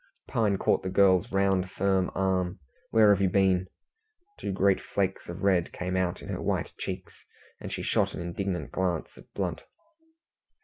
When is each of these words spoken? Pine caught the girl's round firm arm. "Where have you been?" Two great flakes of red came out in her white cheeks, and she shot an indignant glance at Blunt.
Pine 0.27 0.57
caught 0.57 0.81
the 0.81 0.89
girl's 0.89 1.31
round 1.31 1.69
firm 1.69 2.09
arm. 2.15 2.59
"Where 2.89 3.13
have 3.13 3.21
you 3.21 3.29
been?" 3.29 3.67
Two 4.39 4.51
great 4.51 4.81
flakes 4.81 5.29
of 5.29 5.43
red 5.43 5.71
came 5.71 5.95
out 5.95 6.23
in 6.23 6.29
her 6.29 6.41
white 6.41 6.73
cheeks, 6.79 7.23
and 7.59 7.71
she 7.71 7.83
shot 7.83 8.15
an 8.15 8.19
indignant 8.19 8.71
glance 8.71 9.15
at 9.15 9.31
Blunt. 9.35 9.61